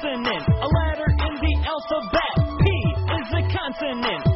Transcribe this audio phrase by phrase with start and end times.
[0.00, 2.34] consonant, a letter in the alphabet.
[2.60, 2.66] P
[3.16, 4.29] is a consonant.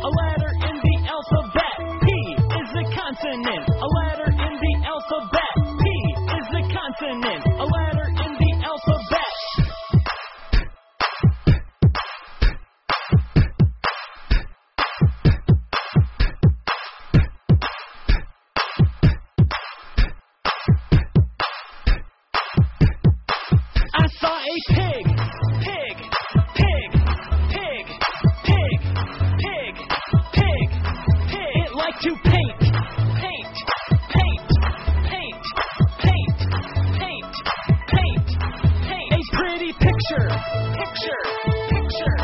[39.73, 40.29] picture,
[40.77, 41.23] picture,
[41.71, 42.17] picture,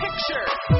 [0.00, 0.77] picture.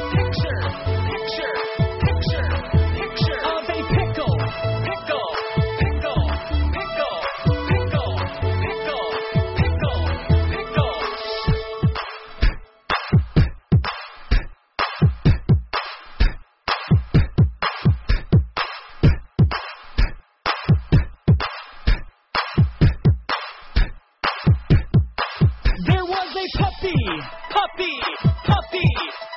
[26.57, 26.95] puppy,
[27.51, 28.01] puppy,
[28.45, 28.87] puppy,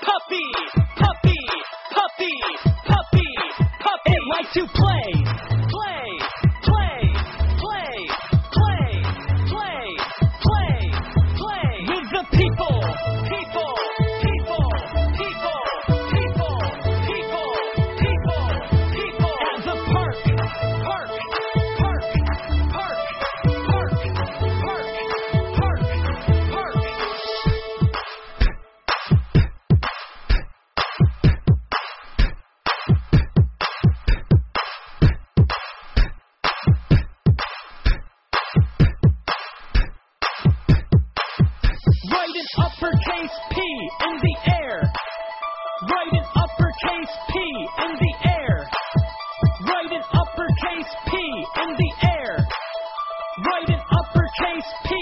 [0.02, 0.41] puppy.
[42.42, 44.82] an uppercase P in the air.
[45.84, 47.38] Write an uppercase P
[47.86, 48.68] in the air.
[49.62, 51.18] Write an uppercase P
[51.62, 52.46] in the air.
[53.46, 55.01] Write an uppercase P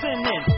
[0.00, 0.57] sinning